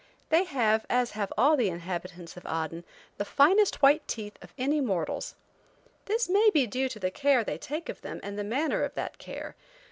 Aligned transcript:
They 0.29 0.45
have, 0.45 0.83
as 0.89 1.11
have 1.11 1.31
all 1.37 1.55
the 1.55 1.69
inhabitants 1.69 2.35
of 2.35 2.43
Aden, 2.47 2.85
the 3.17 3.23
finest 3.23 3.83
white 3.83 4.07
teeth 4.07 4.35
of 4.41 4.51
any 4.57 4.81
mortals. 4.81 5.35
This 6.05 6.27
may 6.27 6.49
be 6.51 6.65
due 6.65 6.89
to 6.89 6.97
the 6.99 7.11
care 7.11 7.43
they 7.43 7.59
take 7.59 7.87
of 7.87 8.01
them 8.01 8.19
and 8.23 8.35
the 8.35 8.43
manner 8.43 8.81
of 8.83 8.95
that 8.95 9.19
care. 9.19 9.55